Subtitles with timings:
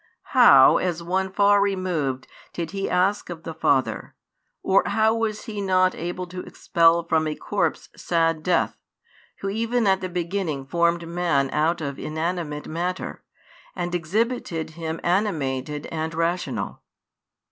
[0.33, 4.15] How as one far removed did He ask of the Father,
[4.63, 8.75] or how was He not able to expel from a corpse sad death,
[9.41, 13.23] Who even at the beginning formed man out of inanimate matter,
[13.75, 16.81] and exhibited him animated and rational?